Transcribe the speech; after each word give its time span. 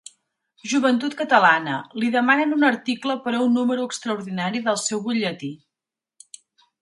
Joventut 0.69 1.15
Catalana, 1.19 1.75
li 2.03 2.09
demanen 2.15 2.55
un 2.55 2.65
article 2.69 3.17
per 3.27 3.33
a 3.39 3.43
un 3.49 3.53
número 3.57 3.85
extraordinari 3.91 4.63
del 4.69 4.79
seu 4.87 5.03
butlletí. 5.09 5.53